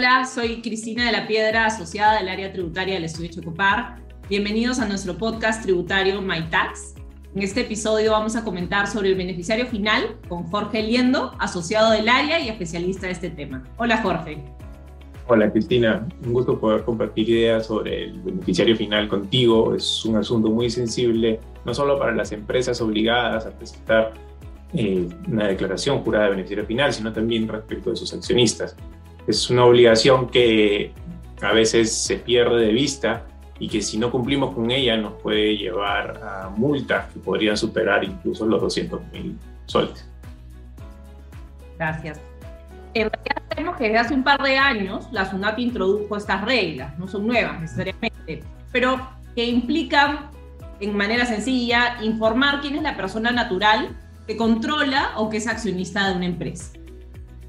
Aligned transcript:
Hola, 0.00 0.24
soy 0.24 0.62
Cristina 0.62 1.04
de 1.04 1.12
la 1.12 1.26
Piedra, 1.26 1.66
asociada 1.66 2.18
del 2.18 2.30
área 2.30 2.50
tributaria 2.50 2.94
del 2.94 3.04
estudio 3.04 3.32
Chocopar. 3.32 3.96
Bienvenidos 4.30 4.78
a 4.78 4.88
nuestro 4.88 5.18
podcast 5.18 5.62
tributario 5.62 6.22
My 6.22 6.48
Tax. 6.48 6.94
En 7.34 7.42
este 7.42 7.60
episodio 7.60 8.12
vamos 8.12 8.34
a 8.34 8.42
comentar 8.42 8.86
sobre 8.86 9.10
el 9.10 9.14
beneficiario 9.14 9.66
final 9.66 10.16
con 10.26 10.44
Jorge 10.44 10.82
Liendo, 10.82 11.36
asociado 11.38 11.90
del 11.90 12.08
área 12.08 12.40
y 12.40 12.48
especialista 12.48 13.08
de 13.08 13.12
este 13.12 13.28
tema. 13.28 13.62
Hola 13.76 13.98
Jorge. 13.98 14.42
Hola 15.26 15.52
Cristina, 15.52 16.08
un 16.24 16.32
gusto 16.32 16.58
poder 16.58 16.82
compartir 16.82 17.28
ideas 17.28 17.66
sobre 17.66 18.04
el 18.04 18.22
beneficiario 18.22 18.76
final 18.76 19.06
contigo. 19.06 19.74
Es 19.74 20.02
un 20.06 20.16
asunto 20.16 20.48
muy 20.48 20.70
sensible, 20.70 21.40
no 21.66 21.74
solo 21.74 21.98
para 21.98 22.14
las 22.14 22.32
empresas 22.32 22.80
obligadas 22.80 23.44
a 23.44 23.50
presentar 23.50 24.14
eh, 24.72 25.06
una 25.28 25.48
declaración 25.48 25.98
jurada 25.98 26.24
de 26.24 26.30
beneficiario 26.30 26.64
final, 26.64 26.90
sino 26.90 27.12
también 27.12 27.46
respecto 27.46 27.90
de 27.90 27.96
sus 27.96 28.14
accionistas 28.14 28.74
es 29.26 29.50
una 29.50 29.64
obligación 29.64 30.28
que 30.28 30.92
a 31.42 31.52
veces 31.52 31.92
se 31.92 32.16
pierde 32.16 32.66
de 32.66 32.72
vista 32.72 33.26
y 33.58 33.68
que 33.68 33.82
si 33.82 33.98
no 33.98 34.10
cumplimos 34.10 34.54
con 34.54 34.70
ella 34.70 34.96
nos 34.96 35.14
puede 35.14 35.56
llevar 35.56 36.20
a 36.22 36.48
multas 36.48 37.12
que 37.12 37.20
podrían 37.20 37.56
superar 37.56 38.02
incluso 38.02 38.46
los 38.46 38.60
200 38.60 39.00
mil 39.12 39.36
soles. 39.66 40.08
Gracias. 41.78 42.20
En 42.94 43.10
realidad 43.10 43.42
sabemos 43.48 43.76
que 43.76 43.84
desde 43.84 43.98
hace 43.98 44.14
un 44.14 44.24
par 44.24 44.42
de 44.42 44.56
años 44.56 45.08
la 45.12 45.30
SUNAT 45.30 45.58
introdujo 45.58 46.16
estas 46.16 46.42
reglas, 46.44 46.98
no 46.98 47.06
son 47.06 47.26
nuevas 47.26 47.60
necesariamente, 47.60 48.42
pero 48.72 49.08
que 49.34 49.44
implican 49.44 50.30
en 50.80 50.96
manera 50.96 51.26
sencilla 51.26 51.98
informar 52.02 52.62
quién 52.62 52.76
es 52.76 52.82
la 52.82 52.96
persona 52.96 53.30
natural 53.30 53.96
que 54.26 54.36
controla 54.36 55.12
o 55.16 55.28
que 55.28 55.36
es 55.36 55.46
accionista 55.46 56.08
de 56.08 56.16
una 56.16 56.26
empresa. 56.26 56.72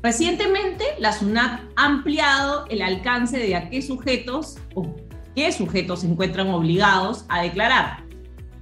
Recientemente, 0.03 0.83
la 0.97 1.13
SUNAT 1.13 1.61
ha 1.75 1.85
ampliado 1.85 2.65
el 2.69 2.81
alcance 2.81 3.37
de 3.37 3.55
a 3.55 3.69
qué 3.69 3.83
sujetos 3.83 4.57
o 4.73 4.95
qué 5.35 5.51
sujetos 5.51 6.01
se 6.01 6.07
encuentran 6.07 6.49
obligados 6.49 7.25
a 7.29 7.43
declarar. 7.43 8.03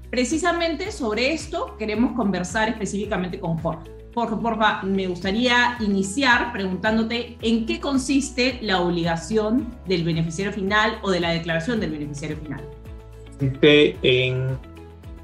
Precisamente 0.10 0.92
sobre 0.92 1.32
esto 1.34 1.78
queremos 1.78 2.12
conversar 2.14 2.68
específicamente 2.68 3.40
con 3.40 3.58
Jorge. 3.60 3.90
Jorge, 4.14 4.36
porfa, 4.36 4.82
me 4.84 5.08
gustaría 5.08 5.78
iniciar 5.80 6.52
preguntándote 6.52 7.38
en 7.42 7.66
qué 7.66 7.80
consiste 7.80 8.60
la 8.62 8.82
obligación 8.82 9.68
del 9.88 10.04
beneficiario 10.04 10.52
final 10.52 11.00
o 11.04 11.12
de 11.12 11.22
la 11.22 11.30
declaración 11.32 11.80
del 11.80 11.92
beneficiario 11.92 12.36
final. 12.38 12.62
Consiste 13.38 13.98
en 14.02 14.58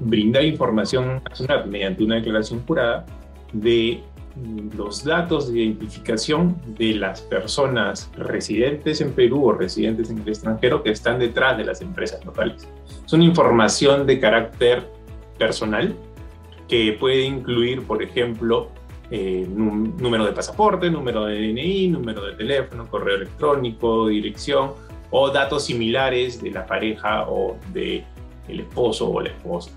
brindar 0.00 0.44
información 0.44 1.20
a 1.30 1.34
SUNAT 1.34 1.66
mediante 1.66 2.04
una 2.04 2.14
declaración 2.16 2.64
jurada 2.66 3.04
de 3.52 4.02
los 4.76 5.04
datos 5.04 5.52
de 5.52 5.60
identificación 5.60 6.56
de 6.66 6.94
las 6.94 7.22
personas 7.22 8.10
residentes 8.16 9.00
en 9.00 9.12
Perú 9.12 9.46
o 9.46 9.52
residentes 9.52 10.10
en 10.10 10.18
el 10.18 10.28
extranjero 10.28 10.82
que 10.82 10.90
están 10.90 11.18
detrás 11.18 11.56
de 11.56 11.64
las 11.64 11.80
empresas 11.80 12.24
locales. 12.24 12.68
Es 13.04 13.12
una 13.12 13.24
información 13.24 14.06
de 14.06 14.20
carácter 14.20 14.86
personal 15.38 15.94
que 16.68 16.96
puede 16.98 17.22
incluir, 17.22 17.86
por 17.86 18.02
ejemplo, 18.02 18.68
eh, 19.10 19.46
número 19.48 20.24
de 20.26 20.32
pasaporte, 20.32 20.90
número 20.90 21.26
de 21.26 21.36
DNI, 21.36 21.88
número 21.88 22.24
de 22.26 22.32
teléfono, 22.32 22.88
correo 22.88 23.16
electrónico, 23.16 24.08
dirección 24.08 24.72
o 25.10 25.30
datos 25.30 25.64
similares 25.64 26.42
de 26.42 26.50
la 26.50 26.66
pareja 26.66 27.28
o 27.28 27.56
de 27.72 28.04
esposo 28.48 29.08
o 29.10 29.20
la 29.20 29.28
esposa. 29.28 29.70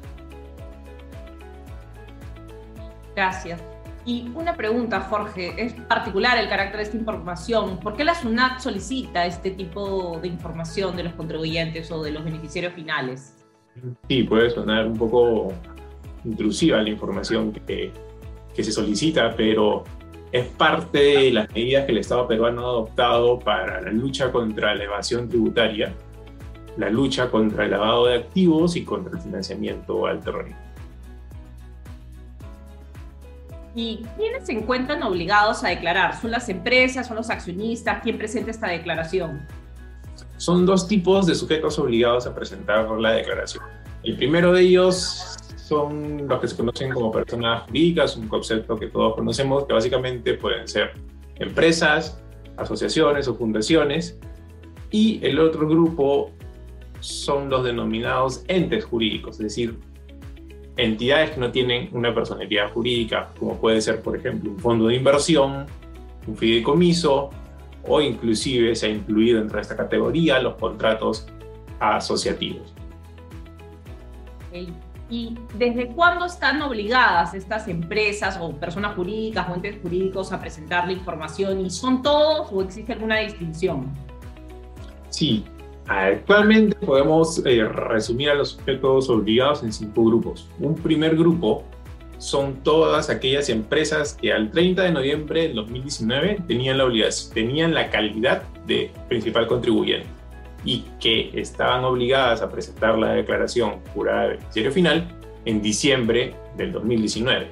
Gracias. 3.15 3.68
Y 4.05 4.32
una 4.33 4.55
pregunta, 4.55 5.02
Jorge, 5.02 5.54
es 5.58 5.73
particular 5.73 6.37
el 6.37 6.49
carácter 6.49 6.77
de 6.77 6.83
esta 6.83 6.98
información. 6.98 7.80
¿Por 7.80 7.95
qué 7.95 8.04
la 8.04 8.15
SUNAT 8.15 8.60
solicita 8.60 9.26
este 9.26 9.52
tipo 9.52 10.20
de 10.21 10.27
información 10.27 10.95
de 10.95 11.04
los 11.04 11.14
contribuyentes 11.14 11.92
o 11.92 12.02
de 12.02 12.11
los 12.11 12.23
beneficiarios 12.23 12.73
finales? 12.73 13.36
Sí, 14.08 14.23
puede 14.23 14.49
sonar 14.49 14.88
un 14.88 14.98
poco 14.98 15.54
intrusiva 16.26 16.82
la 16.82 16.89
información 16.89 17.52
que, 17.52 17.92
que 18.55 18.64
se 18.64 18.71
solicita, 18.71 19.33
pero 19.36 19.83
es 20.32 20.45
parte 20.48 20.99
de 20.99 21.32
las 21.32 21.52
medidas 21.54 21.86
que 21.86 21.92
el 21.92 21.98
Estado 21.99 22.27
peruano 22.27 22.61
ha 22.61 22.70
adoptado 22.70 23.39
para 23.39 23.82
la 23.82 23.92
lucha 23.92 24.32
contra 24.32 24.76
la 24.76 24.83
evasión 24.83 25.27
tributaria, 25.27 25.93
la 26.77 26.89
lucha 26.89 27.30
contra 27.30 27.65
el 27.65 27.71
lavado 27.71 28.08
de 28.08 28.15
activos 28.15 28.76
y 28.76 28.83
contra 28.83 29.17
el 29.17 29.23
financiamiento 29.23 30.05
al 30.05 30.20
terrorismo. 30.20 30.68
¿Y 33.75 34.03
quiénes 34.17 34.45
se 34.45 34.53
encuentran 34.53 35.03
obligados 35.03 35.63
a 35.63 35.69
declarar? 35.69 36.19
¿Son 36.19 36.31
las 36.31 36.49
empresas? 36.49 37.07
¿Son 37.07 37.15
los 37.15 37.30
accionistas? 37.30 38.02
¿Quién 38.02 38.17
presenta 38.17 38.52
esta 38.52 38.67
declaración? 38.67 39.45
Son 40.37 40.65
dos 40.65 40.87
tipos 40.87 41.27
de 41.27 41.35
sujetos 41.35 41.77
obligados 41.79 42.25
a 42.25 42.33
presentar 42.33 42.89
la 42.89 43.11
declaración. 43.11 43.63
El 44.03 44.15
primero 44.15 44.53
de 44.53 44.61
ellos 44.61 45.37
son 45.58 46.27
los 46.27 46.39
que 46.39 46.47
se 46.47 46.55
conocen 46.55 46.91
como 46.91 47.11
personas 47.11 47.63
jurídicas, 47.63 48.17
un 48.17 48.27
concepto 48.27 48.75
que 48.75 48.87
todos 48.87 49.15
conocemos, 49.15 49.65
que 49.65 49.73
básicamente 49.73 50.33
pueden 50.33 50.67
ser 50.67 50.93
empresas, 51.35 52.19
asociaciones 52.58 53.27
o 53.27 53.35
fundaciones. 53.35 54.17
Y 54.89 55.19
el 55.23 55.39
otro 55.39 55.67
grupo 55.67 56.31
son 57.02 57.49
los 57.49 57.63
denominados 57.63 58.43
entes 58.47 58.85
jurídicos, 58.85 59.35
es 59.35 59.43
decir, 59.43 59.77
entidades 60.83 61.31
que 61.31 61.39
no 61.39 61.51
tienen 61.51 61.89
una 61.91 62.13
personalidad 62.13 62.71
jurídica, 62.71 63.29
como 63.37 63.57
puede 63.57 63.81
ser, 63.81 64.01
por 64.01 64.15
ejemplo, 64.15 64.51
un 64.51 64.59
fondo 64.59 64.87
de 64.87 64.95
inversión, 64.95 65.65
un 66.27 66.37
fideicomiso, 66.37 67.29
o 67.83 68.01
inclusive 68.01 68.75
se 68.75 68.87
ha 68.87 68.89
incluido 68.89 69.39
dentro 69.39 69.57
de 69.57 69.61
esta 69.61 69.75
categoría 69.75 70.39
los 70.39 70.55
contratos 70.55 71.27
asociativos. 71.79 72.73
¿Y 75.11 75.35
desde 75.57 75.87
cuándo 75.87 76.25
están 76.25 76.61
obligadas 76.61 77.33
estas 77.33 77.67
empresas 77.67 78.37
o 78.39 78.51
personas 78.51 78.95
jurídicas 78.95 79.49
o 79.49 79.55
entes 79.55 79.77
jurídicos 79.81 80.31
a 80.31 80.39
presentar 80.39 80.85
la 80.85 80.93
información? 80.93 81.65
¿Y 81.65 81.69
son 81.69 82.03
todos 82.03 82.49
o 82.51 82.61
existe 82.61 82.93
alguna 82.93 83.17
distinción? 83.19 83.91
Sí, 85.09 85.43
Actualmente 85.89 86.76
podemos 86.76 87.44
eh, 87.44 87.64
resumir 87.64 88.30
a 88.30 88.36
los 88.36 88.50
sujetos 88.50 89.10
obligados 89.10 89.64
en 89.64 89.73
cinco 89.73 90.05
grupos. 90.05 90.48
Un 90.60 90.76
primer 90.76 91.17
grupo 91.17 91.64
son 92.20 92.58
todas 92.61 93.10
aquellas 93.10 93.50
empresas 93.50 94.14
que 94.14 94.32
al 94.32 94.52
30 94.52 94.83
de 94.83 94.92
noviembre 94.92 95.42
del 95.48 95.55
2019 95.55 96.44
tenían 96.48 96.77
la 96.77 96.86
obligación, 96.86 97.33
tenían 97.33 97.73
la 97.73 97.89
calidad 97.89 98.44
de 98.67 98.92
principal 99.08 99.48
contribuyente 99.48 100.08
y 100.64 100.86
que 101.00 101.32
estaban 101.33 101.83
obligadas 101.83 102.44
a 102.44 102.52
presentar 102.52 102.95
la 103.00 103.14
declaración 103.14 103.80
jurada 103.92 104.23
de 104.23 104.27
beneficiario 104.30 104.71
final 104.71 105.08
en 105.45 105.60
diciembre 105.60 106.36
del 106.56 106.71
2019. 106.71 107.48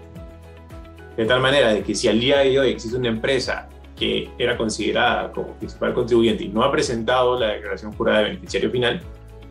De 1.16 1.25
tal 1.25 1.42
manera 1.42 1.74
de 1.74 1.81
que 1.81 1.96
si 1.96 2.08
al 2.08 2.19
día 2.19 2.38
de 2.40 2.59
hoy 2.59 2.69
existe 2.69 2.98
una 2.98 3.08
empresa 3.08 3.68
que 3.97 4.30
era 4.38 4.56
considerada 4.56 5.31
como 5.31 5.53
principal 5.56 5.94
contribuyente 5.94 6.44
y 6.44 6.50
no 6.50 6.63
ha 6.63 6.72
presentado 6.72 7.40
la 7.40 7.47
declaración 7.47 7.91
jurada 7.94 8.19
de 8.19 8.24
beneficiario 8.25 8.69
final, 8.69 9.02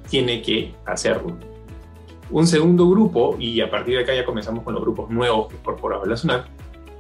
tiene 0.09 0.41
que 0.41 0.75
hacerlo. 0.84 1.37
Un 2.31 2.47
segundo 2.47 2.89
grupo, 2.89 3.37
y 3.39 3.61
a 3.61 3.71
partir 3.71 3.97
de 3.97 4.03
acá 4.03 4.15
ya 4.15 4.25
comenzamos 4.25 4.65
con 4.65 4.75
los 4.75 4.83
grupos 4.83 5.11
nuevos 5.11 5.49
que 5.49 5.56
incorporaba 5.56 6.06
la 6.06 6.17
SUNAT, 6.17 6.47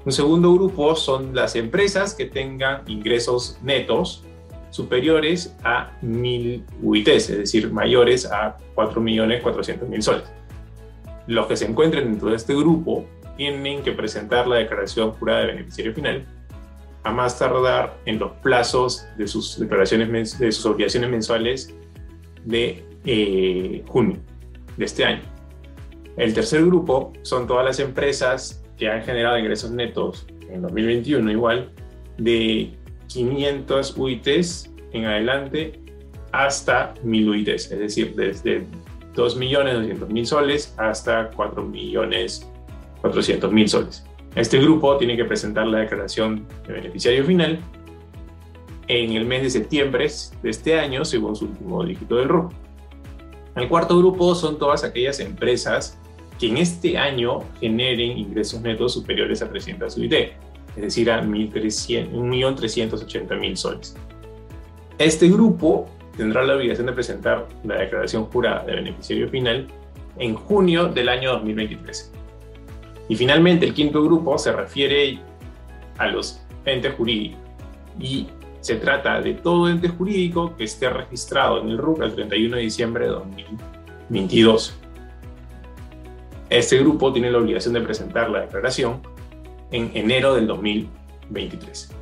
un 0.04 0.12
segundo 0.12 0.52
grupo 0.54 0.94
son 0.94 1.34
las 1.34 1.56
empresas 1.56 2.14
que 2.14 2.26
tengan 2.26 2.82
ingresos 2.86 3.58
netos 3.62 4.22
superiores 4.70 5.56
a 5.64 5.90
1.000 6.02 6.62
UITs, 6.82 7.30
es 7.30 7.38
decir, 7.38 7.72
mayores 7.72 8.30
a 8.30 8.56
4.400.000 8.76 10.00
soles. 10.00 10.32
Los 11.26 11.46
que 11.46 11.56
se 11.56 11.66
encuentren 11.66 12.04
dentro 12.04 12.30
de 12.30 12.36
este 12.36 12.54
grupo 12.54 13.04
tienen 13.36 13.82
que 13.82 13.92
presentar 13.92 14.46
la 14.46 14.56
declaración 14.56 15.12
jurada 15.12 15.40
de 15.40 15.46
beneficiario 15.46 15.92
final 15.92 16.26
a 17.06 17.12
más 17.12 17.38
tardar 17.38 17.96
en 18.04 18.18
los 18.18 18.32
plazos 18.42 19.06
de 19.16 19.28
sus 19.28 19.60
declaraciones, 19.60 20.40
de 20.40 20.50
sus 20.50 20.66
obligaciones 20.66 21.08
mensuales 21.08 21.72
de 22.44 22.84
eh, 23.04 23.84
junio 23.86 24.18
de 24.76 24.84
este 24.84 25.04
año. 25.04 25.22
El 26.16 26.34
tercer 26.34 26.66
grupo 26.66 27.12
son 27.22 27.46
todas 27.46 27.64
las 27.64 27.78
empresas 27.78 28.64
que 28.76 28.90
han 28.90 29.04
generado 29.04 29.38
ingresos 29.38 29.70
netos 29.70 30.26
en 30.50 30.62
2021 30.62 31.30
igual 31.30 31.70
de 32.18 32.72
500 33.06 33.96
UITs 33.96 34.72
en 34.92 35.04
adelante 35.04 35.78
hasta 36.32 36.92
1000 37.04 37.28
UITs, 37.28 37.70
es 37.70 37.78
decir, 37.78 38.16
desde 38.16 38.66
2.200.000 39.14 40.24
soles 40.24 40.74
hasta 40.76 41.30
4.400.000 41.30 43.68
soles. 43.68 44.04
Este 44.36 44.60
grupo 44.60 44.96
tiene 44.98 45.16
que 45.16 45.24
presentar 45.24 45.66
la 45.66 45.78
declaración 45.78 46.46
de 46.66 46.74
beneficiario 46.74 47.24
final 47.24 47.58
en 48.86 49.12
el 49.12 49.24
mes 49.24 49.42
de 49.42 49.48
septiembre 49.48 50.06
de 50.42 50.50
este 50.50 50.78
año, 50.78 51.06
según 51.06 51.34
su 51.34 51.46
último 51.46 51.82
dígito 51.82 52.16
del 52.16 52.28
RUC. 52.28 52.52
El 53.56 53.66
cuarto 53.68 53.96
grupo 53.96 54.34
son 54.34 54.58
todas 54.58 54.84
aquellas 54.84 55.20
empresas 55.20 55.98
que 56.38 56.48
en 56.48 56.58
este 56.58 56.98
año 56.98 57.44
generen 57.60 58.18
ingresos 58.18 58.60
netos 58.60 58.92
superiores 58.92 59.40
a 59.40 59.48
300 59.48 59.96
UIT, 59.96 60.12
es 60.12 60.32
decir, 60.76 61.10
a 61.10 61.22
1.380.000 61.22 63.56
soles. 63.56 63.96
Este 64.98 65.30
grupo 65.30 65.88
tendrá 66.14 66.44
la 66.44 66.56
obligación 66.56 66.88
de 66.88 66.92
presentar 66.92 67.48
la 67.64 67.76
declaración 67.76 68.26
jurada 68.26 68.64
de 68.64 68.74
beneficiario 68.74 69.30
final 69.30 69.66
en 70.18 70.34
junio 70.34 70.88
del 70.88 71.08
año 71.08 71.32
2023. 71.32 72.12
Y 73.08 73.16
finalmente, 73.16 73.66
el 73.66 73.74
quinto 73.74 74.02
grupo 74.02 74.36
se 74.38 74.52
refiere 74.52 75.18
a 75.98 76.06
los 76.08 76.40
entes 76.64 76.94
jurídicos 76.94 77.40
y 77.98 78.26
se 78.60 78.76
trata 78.76 79.20
de 79.20 79.34
todo 79.34 79.68
ente 79.68 79.88
jurídico 79.88 80.56
que 80.56 80.64
esté 80.64 80.90
registrado 80.90 81.60
en 81.62 81.68
el 81.70 81.78
RUC 81.78 82.02
el 82.02 82.14
31 82.14 82.56
de 82.56 82.62
diciembre 82.62 83.04
de 83.04 83.10
2022. 83.12 84.76
Este 86.50 86.78
grupo 86.78 87.12
tiene 87.12 87.30
la 87.30 87.38
obligación 87.38 87.74
de 87.74 87.80
presentar 87.80 88.30
la 88.30 88.40
declaración 88.40 89.00
en 89.70 89.90
enero 89.94 90.34
del 90.34 90.46
2023. 90.46 91.92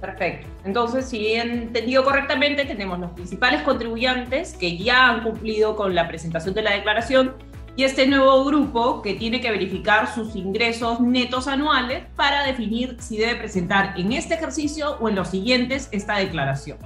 Perfecto. 0.00 0.48
Entonces, 0.64 1.08
si 1.08 1.26
he 1.28 1.40
entendido 1.40 2.02
correctamente, 2.02 2.64
tenemos 2.64 2.98
los 2.98 3.12
principales 3.12 3.62
contribuyentes 3.62 4.54
que 4.54 4.76
ya 4.76 5.08
han 5.08 5.22
cumplido 5.22 5.76
con 5.76 5.94
la 5.94 6.08
presentación 6.08 6.54
de 6.54 6.62
la 6.62 6.72
declaración 6.72 7.34
y 7.76 7.84
este 7.84 8.06
nuevo 8.06 8.44
grupo 8.44 9.00
que 9.00 9.14
tiene 9.14 9.40
que 9.40 9.50
verificar 9.50 10.12
sus 10.14 10.36
ingresos 10.36 11.00
netos 11.00 11.48
anuales 11.48 12.04
para 12.16 12.44
definir 12.44 12.96
si 13.00 13.16
debe 13.16 13.36
presentar 13.36 13.94
en 13.98 14.12
este 14.12 14.34
ejercicio 14.34 14.98
o 15.00 15.08
en 15.08 15.16
los 15.16 15.28
siguientes 15.28 15.88
esta 15.90 16.16
declaración. 16.16 16.76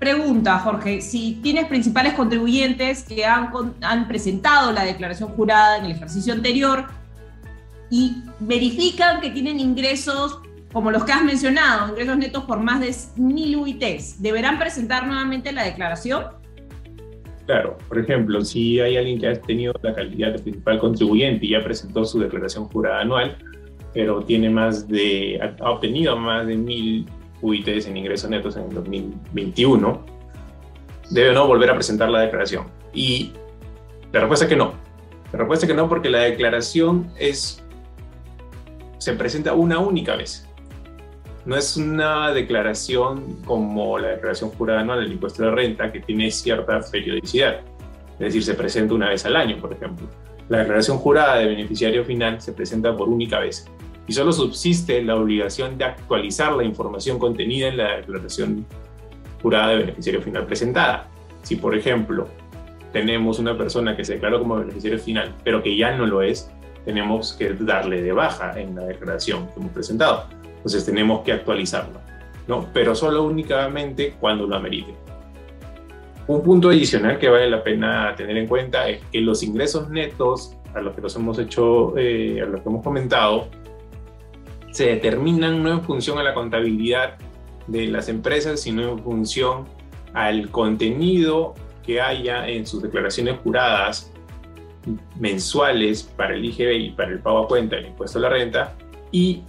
Pregunta, 0.00 0.58
Jorge, 0.58 1.00
si 1.00 1.38
tienes 1.44 1.66
principales 1.66 2.14
contribuyentes 2.14 3.04
que 3.04 3.24
han, 3.24 4.08
presentado 4.08 4.72
la 4.72 4.84
declaración 4.84 5.28
jurada 5.30 5.78
en 5.78 5.84
el 5.84 5.92
ejercicio 5.92 6.32
anterior 6.32 6.86
y 7.88 8.16
verifican 8.40 9.20
que 9.20 9.30
tienen 9.30 9.60
ingresos 9.60 10.40
como 10.72 10.90
los 10.90 11.04
que 11.04 11.12
has 11.12 11.22
mencionado, 11.22 11.90
ingresos 11.90 12.16
netos 12.16 12.44
por 12.44 12.58
más 12.58 12.80
de 12.80 12.88
1.000 12.88 13.60
UITs, 13.60 14.20
¿deberán 14.20 14.58
presentar 14.58 15.06
nuevamente 15.06 15.52
la 15.52 15.62
declaración? 15.62 16.41
Claro, 17.52 17.76
por 17.86 17.98
ejemplo, 17.98 18.42
si 18.42 18.80
hay 18.80 18.96
alguien 18.96 19.20
que 19.20 19.28
ha 19.28 19.38
tenido 19.38 19.74
la 19.82 19.94
calidad 19.94 20.32
de 20.32 20.38
principal 20.38 20.78
contribuyente 20.78 21.44
y 21.44 21.50
ya 21.50 21.62
presentó 21.62 22.02
su 22.02 22.18
declaración 22.18 22.64
jurada 22.68 23.02
anual, 23.02 23.36
pero 23.92 24.22
tiene 24.22 24.48
más 24.48 24.88
de, 24.88 25.38
ha 25.60 25.70
obtenido 25.70 26.16
más 26.16 26.46
de 26.46 26.56
1.000 26.56 27.06
UITs 27.42 27.88
en 27.88 27.98
ingresos 27.98 28.30
netos 28.30 28.56
en 28.56 28.62
el 28.62 28.74
2021, 28.76 30.06
debe 31.10 31.34
no 31.34 31.46
volver 31.46 31.68
a 31.68 31.74
presentar 31.74 32.08
la 32.08 32.20
declaración. 32.20 32.68
Y 32.94 33.32
la 34.12 34.20
respuesta 34.20 34.46
es 34.46 34.48
que 34.48 34.56
no. 34.56 34.72
La 35.30 35.40
respuesta 35.40 35.66
es 35.66 35.70
que 35.72 35.76
no 35.76 35.90
porque 35.90 36.08
la 36.08 36.20
declaración 36.20 37.12
es, 37.18 37.62
se 38.96 39.12
presenta 39.12 39.52
una 39.52 39.78
única 39.78 40.16
vez. 40.16 40.48
No 41.44 41.56
es 41.56 41.76
una 41.76 42.32
declaración 42.32 43.38
como 43.44 43.98
la 43.98 44.08
declaración 44.10 44.50
jurada 44.50 44.80
anual 44.80 45.00
del 45.00 45.12
impuesto 45.12 45.42
de 45.42 45.50
renta 45.50 45.90
que 45.90 46.00
tiene 46.00 46.30
cierta 46.30 46.80
periodicidad. 46.90 47.60
Es 48.14 48.26
decir, 48.26 48.44
se 48.44 48.54
presenta 48.54 48.94
una 48.94 49.08
vez 49.08 49.26
al 49.26 49.34
año, 49.34 49.56
por 49.58 49.72
ejemplo. 49.72 50.06
La 50.48 50.58
declaración 50.58 50.98
jurada 50.98 51.38
de 51.38 51.46
beneficiario 51.46 52.04
final 52.04 52.40
se 52.40 52.52
presenta 52.52 52.96
por 52.96 53.08
única 53.08 53.40
vez 53.40 53.66
y 54.06 54.12
solo 54.12 54.32
subsiste 54.32 55.02
la 55.02 55.16
obligación 55.16 55.78
de 55.78 55.84
actualizar 55.84 56.52
la 56.52 56.64
información 56.64 57.18
contenida 57.18 57.68
en 57.68 57.76
la 57.76 57.96
declaración 57.96 58.64
jurada 59.42 59.70
de 59.70 59.78
beneficiario 59.78 60.22
final 60.22 60.46
presentada. 60.46 61.08
Si, 61.42 61.56
por 61.56 61.76
ejemplo, 61.76 62.28
tenemos 62.92 63.40
una 63.40 63.56
persona 63.56 63.96
que 63.96 64.04
se 64.04 64.14
declaró 64.14 64.38
como 64.38 64.56
beneficiario 64.56 64.98
final, 64.98 65.34
pero 65.42 65.62
que 65.62 65.76
ya 65.76 65.96
no 65.96 66.06
lo 66.06 66.22
es, 66.22 66.50
tenemos 66.84 67.32
que 67.32 67.52
darle 67.54 68.02
de 68.02 68.12
baja 68.12 68.60
en 68.60 68.76
la 68.76 68.82
declaración 68.82 69.48
que 69.48 69.60
hemos 69.60 69.72
presentado. 69.72 70.26
Entonces 70.62 70.84
tenemos 70.84 71.22
que 71.22 71.32
actualizarla, 71.32 72.00
¿no? 72.46 72.68
Pero 72.72 72.94
solo 72.94 73.24
únicamente 73.24 74.14
cuando 74.20 74.46
lo 74.46 74.54
amerite. 74.54 74.94
Un 76.28 76.42
punto 76.42 76.68
adicional 76.68 77.18
que 77.18 77.28
vale 77.28 77.50
la 77.50 77.64
pena 77.64 78.14
tener 78.16 78.36
en 78.36 78.46
cuenta 78.46 78.88
es 78.88 79.02
que 79.10 79.20
los 79.20 79.42
ingresos 79.42 79.90
netos 79.90 80.56
a 80.72 80.80
los 80.80 80.94
que 80.94 81.00
los 81.00 81.16
hemos 81.16 81.38
hecho, 81.38 81.98
eh, 81.98 82.40
a 82.40 82.46
los 82.46 82.62
que 82.62 82.68
hemos 82.68 82.84
comentado, 82.84 83.48
se 84.70 84.86
determinan 84.86 85.62
no 85.62 85.72
en 85.72 85.82
función 85.82 86.18
a 86.18 86.22
la 86.22 86.32
contabilidad 86.32 87.16
de 87.66 87.88
las 87.88 88.08
empresas, 88.08 88.60
sino 88.60 88.82
en 88.88 88.98
función 89.00 89.66
al 90.14 90.48
contenido 90.50 91.54
que 91.84 92.00
haya 92.00 92.48
en 92.48 92.66
sus 92.66 92.82
declaraciones 92.82 93.38
juradas 93.42 94.12
mensuales 95.18 96.02
para 96.02 96.34
el 96.34 96.44
IGB 96.44 96.72
y 96.72 96.90
para 96.90 97.10
el 97.10 97.18
pago 97.18 97.40
a 97.40 97.48
cuenta 97.48 97.76
del 97.76 97.86
impuesto 97.86 98.18
a 98.18 98.22
la 98.22 98.28
renta 98.28 98.74
y 99.10 99.42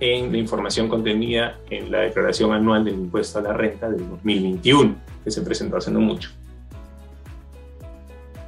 en 0.00 0.32
la 0.32 0.38
información 0.38 0.88
contenida 0.88 1.58
en 1.68 1.90
la 1.90 2.00
declaración 2.00 2.52
anual 2.52 2.84
del 2.84 2.94
impuesto 2.94 3.38
a 3.38 3.42
la 3.42 3.52
renta 3.52 3.88
del 3.88 4.08
2021, 4.08 4.96
que 5.22 5.30
se 5.30 5.42
presentó 5.42 5.76
hace 5.76 5.90
no 5.90 6.00
mucho. 6.00 6.30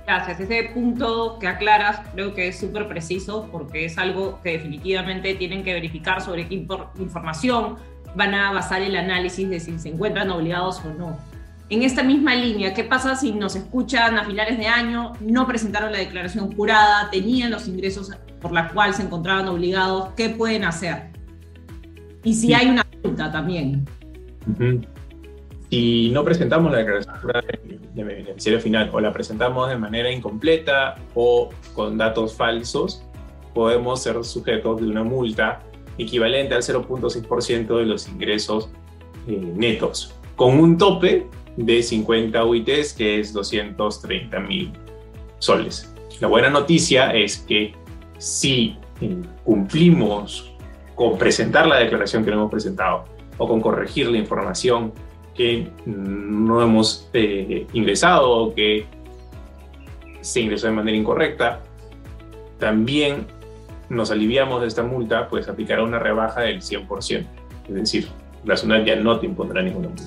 Gracias. 0.06 0.40
Ese 0.40 0.70
punto 0.74 1.38
que 1.38 1.46
aclaras 1.46 2.00
creo 2.12 2.34
que 2.34 2.48
es 2.48 2.58
súper 2.58 2.88
preciso 2.88 3.48
porque 3.52 3.84
es 3.84 3.98
algo 3.98 4.40
que 4.42 4.52
definitivamente 4.52 5.34
tienen 5.34 5.62
que 5.62 5.72
verificar 5.74 6.20
sobre 6.20 6.48
qué 6.48 6.54
información 6.98 7.76
van 8.14 8.34
a 8.34 8.52
basar 8.52 8.82
el 8.82 8.96
análisis 8.96 9.48
de 9.48 9.60
si 9.60 9.78
se 9.78 9.90
encuentran 9.90 10.30
obligados 10.30 10.82
o 10.84 10.92
no. 10.92 11.18
En 11.70 11.82
esta 11.82 12.02
misma 12.02 12.34
línea, 12.34 12.74
¿qué 12.74 12.84
pasa 12.84 13.14
si 13.14 13.32
nos 13.32 13.56
escuchan 13.56 14.18
a 14.18 14.24
finales 14.24 14.58
de 14.58 14.66
año, 14.66 15.12
no 15.20 15.46
presentaron 15.46 15.92
la 15.92 15.98
declaración 15.98 16.54
jurada, 16.54 17.08
tenían 17.10 17.50
los 17.50 17.66
ingresos 17.66 18.10
por 18.40 18.52
la 18.52 18.68
cual 18.68 18.92
se 18.92 19.02
encontraban 19.02 19.48
obligados? 19.48 20.10
¿Qué 20.14 20.28
pueden 20.28 20.64
hacer? 20.64 21.12
Y 22.24 22.34
si 22.34 22.54
hay 22.54 22.68
una 22.68 22.86
multa 23.02 23.30
también. 23.30 23.84
Si 25.70 26.10
no 26.10 26.24
presentamos 26.24 26.70
la 26.70 26.78
declaración 26.78 27.80
de 27.94 28.04
beneficiario 28.04 28.60
final 28.60 28.90
o 28.92 29.00
la 29.00 29.12
presentamos 29.12 29.68
de 29.68 29.78
manera 29.78 30.10
incompleta 30.10 30.96
o 31.14 31.50
con 31.74 31.98
datos 31.98 32.34
falsos, 32.34 33.02
podemos 33.54 34.02
ser 34.02 34.22
sujetos 34.24 34.80
de 34.80 34.86
una 34.86 35.02
multa 35.02 35.60
equivalente 35.98 36.54
al 36.54 36.62
0.6% 36.62 37.78
de 37.78 37.86
los 37.86 38.08
ingresos 38.08 38.70
eh, 39.26 39.36
netos, 39.54 40.14
con 40.36 40.58
un 40.58 40.78
tope 40.78 41.26
de 41.56 41.82
50 41.82 42.44
UITs, 42.44 42.94
que 42.94 43.20
es 43.20 43.32
230 43.32 44.40
mil 44.40 44.72
soles. 45.38 45.94
La 46.20 46.28
buena 46.28 46.50
noticia 46.50 47.12
es 47.12 47.38
que 47.38 47.74
si 48.18 48.76
eh, 49.00 49.16
cumplimos 49.44 50.51
con 50.94 51.18
presentar 51.18 51.66
la 51.66 51.76
declaración 51.76 52.24
que 52.24 52.30
no 52.30 52.38
hemos 52.38 52.50
presentado 52.50 53.04
o 53.38 53.48
con 53.48 53.60
corregir 53.60 54.08
la 54.08 54.18
información 54.18 54.92
que 55.34 55.70
no 55.86 56.62
hemos 56.62 57.08
eh, 57.12 57.66
ingresado 57.72 58.30
o 58.30 58.54
que 58.54 58.86
se 60.20 60.40
ingresó 60.40 60.66
de 60.66 60.74
manera 60.74 60.96
incorrecta, 60.96 61.60
también 62.58 63.26
nos 63.88 64.10
aliviamos 64.10 64.60
de 64.60 64.68
esta 64.68 64.82
multa, 64.82 65.28
pues 65.28 65.48
aplicará 65.48 65.82
una 65.82 65.98
rebaja 65.98 66.42
del 66.42 66.60
100%. 66.60 67.26
Es 67.68 67.74
decir, 67.74 68.08
la 68.44 68.56
SUNAT 68.56 68.84
ya 68.86 68.96
no 68.96 69.18
te 69.18 69.26
impondrá 69.26 69.62
ninguna 69.62 69.88
multa. 69.88 70.04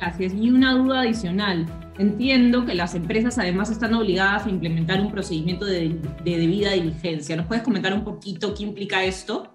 Gracias. 0.00 0.34
Y 0.34 0.50
una 0.50 0.74
duda 0.74 1.00
adicional. 1.00 1.66
Entiendo 1.98 2.66
que 2.66 2.74
las 2.74 2.94
empresas 2.94 3.38
además 3.38 3.70
están 3.70 3.94
obligadas 3.94 4.46
a 4.46 4.50
implementar 4.50 5.00
un 5.00 5.12
procedimiento 5.12 5.64
de, 5.64 5.96
de 6.24 6.38
debida 6.38 6.72
diligencia. 6.72 7.36
¿Nos 7.36 7.46
puedes 7.46 7.62
comentar 7.62 7.94
un 7.94 8.02
poquito 8.02 8.52
qué 8.52 8.64
implica 8.64 9.04
esto? 9.04 9.54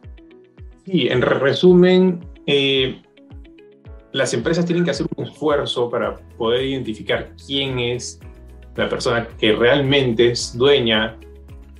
Sí, 0.85 1.07
en 1.07 1.21
resumen, 1.21 2.25
eh, 2.45 3.01
las 4.13 4.33
empresas 4.33 4.65
tienen 4.65 4.85
que 4.85 4.91
hacer 4.91 5.05
un 5.17 5.25
esfuerzo 5.25 5.89
para 5.89 6.15
poder 6.37 6.65
identificar 6.65 7.35
quién 7.45 7.77
es 7.79 8.19
la 8.75 8.87
persona 8.87 9.27
que 9.37 9.51
realmente 9.53 10.31
es 10.31 10.57
dueña 10.57 11.17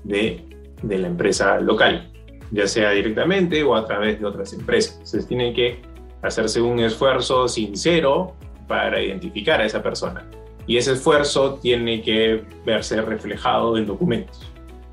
de, 0.04 0.46
de 0.84 0.98
la 0.98 1.08
empresa 1.08 1.60
local, 1.60 2.12
ya 2.52 2.68
sea 2.68 2.92
directamente 2.92 3.64
o 3.64 3.76
a 3.76 3.86
través 3.86 4.20
de 4.20 4.26
otras 4.26 4.52
empresas. 4.52 4.96
Entonces 4.96 5.28
tienen 5.28 5.54
que 5.54 5.82
hacerse 6.22 6.60
un 6.60 6.80
esfuerzo 6.80 7.48
sincero 7.48 8.36
para 8.68 9.02
identificar 9.02 9.62
a 9.62 9.66
esa 9.66 9.82
persona. 9.82 10.30
Y 10.70 10.78
ese 10.78 10.92
esfuerzo 10.94 11.56
tiene 11.56 12.04
que 12.04 12.44
verse 12.64 13.02
reflejado 13.02 13.76
en 13.76 13.88
documentos. 13.88 14.48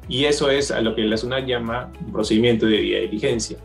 Y 0.08 0.24
eso 0.24 0.48
es 0.48 0.70
a 0.70 0.80
lo 0.80 0.94
que 0.94 1.02
la 1.02 1.18
SUNAT 1.18 1.44
llama 1.44 1.92
un 2.00 2.12
procedimiento 2.12 2.64
de 2.64 2.78
diligencia. 2.78 3.58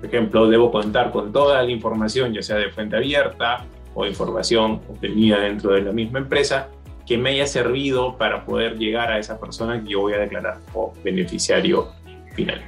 Por 0.00 0.06
ejemplo, 0.06 0.48
debo 0.48 0.72
contar 0.72 1.10
con 1.10 1.30
toda 1.30 1.62
la 1.62 1.70
información, 1.70 2.32
ya 2.32 2.40
sea 2.40 2.56
de 2.56 2.70
fuente 2.70 2.96
abierta 2.96 3.66
o 3.94 4.06
información 4.06 4.80
obtenida 4.88 5.40
dentro 5.40 5.74
de 5.74 5.82
la 5.82 5.92
misma 5.92 6.20
empresa, 6.20 6.70
que 7.06 7.18
me 7.18 7.32
haya 7.32 7.46
servido 7.46 8.16
para 8.16 8.46
poder 8.46 8.78
llegar 8.78 9.12
a 9.12 9.18
esa 9.18 9.38
persona 9.38 9.78
que 9.84 9.90
yo 9.90 10.00
voy 10.00 10.14
a 10.14 10.20
declarar 10.20 10.60
como 10.72 10.94
beneficiario 11.04 11.92
final. 12.34 12.62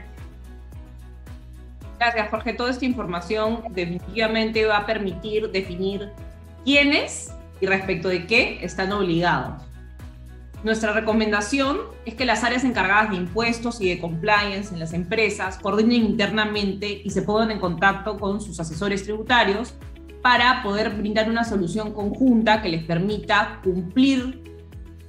Gracias, 1.98 2.28
Jorge. 2.28 2.52
Toda 2.52 2.70
esta 2.70 2.84
información 2.84 3.62
definitivamente 3.70 4.66
va 4.66 4.76
a 4.76 4.84
permitir 4.84 5.50
definir 5.50 6.10
quiénes 6.66 7.34
y 7.60 7.66
respecto 7.66 8.08
de 8.08 8.26
qué 8.26 8.58
están 8.62 8.92
obligados. 8.92 9.62
Nuestra 10.62 10.92
recomendación 10.92 11.78
es 12.04 12.14
que 12.14 12.26
las 12.26 12.44
áreas 12.44 12.64
encargadas 12.64 13.10
de 13.10 13.16
impuestos 13.16 13.80
y 13.80 13.88
de 13.88 13.98
compliance 13.98 14.74
en 14.74 14.78
las 14.78 14.92
empresas 14.92 15.58
coordinen 15.58 16.04
internamente 16.04 17.00
y 17.02 17.10
se 17.10 17.22
pongan 17.22 17.50
en 17.50 17.60
contacto 17.60 18.18
con 18.18 18.42
sus 18.42 18.60
asesores 18.60 19.04
tributarios 19.04 19.74
para 20.20 20.62
poder 20.62 20.90
brindar 20.90 21.30
una 21.30 21.44
solución 21.44 21.94
conjunta 21.94 22.60
que 22.60 22.68
les 22.68 22.84
permita 22.84 23.60
cumplir 23.64 24.42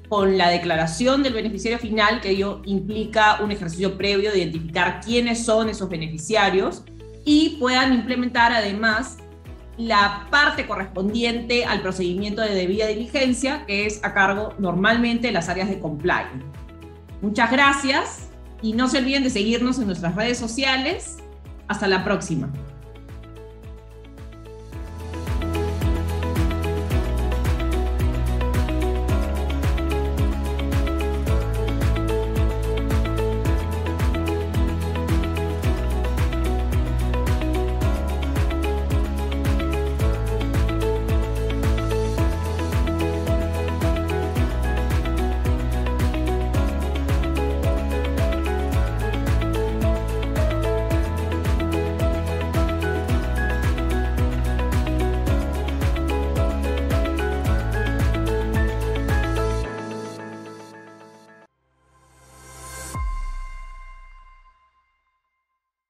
con 0.07 0.37
la 0.37 0.49
declaración 0.49 1.21
del 1.23 1.33
beneficiario 1.33 1.79
final, 1.79 2.21
que 2.21 2.31
ello 2.31 2.61
implica 2.65 3.41
un 3.41 3.51
ejercicio 3.51 3.97
previo 3.97 4.31
de 4.31 4.39
identificar 4.39 5.01
quiénes 5.03 5.45
son 5.45 5.69
esos 5.69 5.89
beneficiarios 5.89 6.83
y 7.25 7.57
puedan 7.59 7.93
implementar 7.93 8.53
además 8.53 9.17
la 9.77 10.27
parte 10.29 10.67
correspondiente 10.67 11.65
al 11.65 11.81
procedimiento 11.81 12.41
de 12.41 12.53
debida 12.53 12.87
diligencia, 12.87 13.65
que 13.65 13.85
es 13.85 14.03
a 14.03 14.13
cargo 14.13 14.53
normalmente 14.59 15.27
de 15.27 15.33
las 15.33 15.49
áreas 15.49 15.69
de 15.69 15.79
compliance. 15.79 16.45
Muchas 17.21 17.51
gracias 17.51 18.29
y 18.61 18.73
no 18.73 18.87
se 18.87 18.99
olviden 18.99 19.23
de 19.23 19.29
seguirnos 19.29 19.79
en 19.79 19.87
nuestras 19.87 20.15
redes 20.15 20.37
sociales. 20.37 21.17
Hasta 21.67 21.87
la 21.87 22.03
próxima. 22.03 22.51